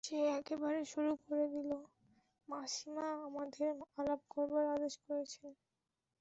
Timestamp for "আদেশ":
4.75-4.93